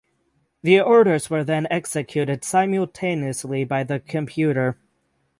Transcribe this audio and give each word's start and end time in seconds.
The 0.63 0.81
orders 0.81 1.29
were 1.29 1.43
then 1.43 1.67
executed 1.69 2.43
simultaneously 2.43 3.65
by 3.65 3.83
the 3.83 3.99
computer. 3.99 4.79